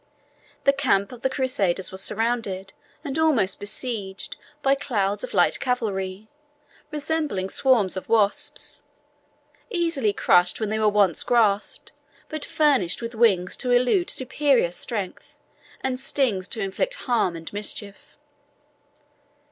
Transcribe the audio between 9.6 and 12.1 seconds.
easily crushed when they are once grasped,